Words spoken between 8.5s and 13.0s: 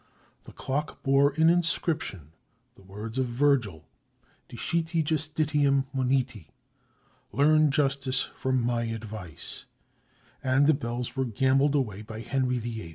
my advice," and the bells were gambled away by Henry VIII!